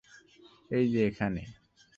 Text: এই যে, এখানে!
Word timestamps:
এই 0.71 0.85
যে, 0.93 0.99
এখানে! 1.07 1.43